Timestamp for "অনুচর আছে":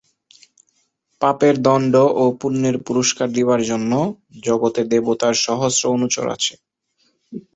5.95-6.53